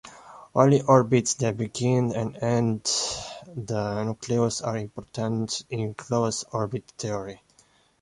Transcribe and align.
Only 0.55 0.81
orbits 0.81 1.35
that 1.35 1.57
begin 1.57 2.11
and 2.15 2.35
end 2.37 2.85
at 3.41 3.53
the 3.67 4.03
nucleus 4.03 4.59
are 4.59 4.75
important 4.77 5.63
in 5.69 5.93
closed-orbit 5.93 6.91
theory. 6.97 7.43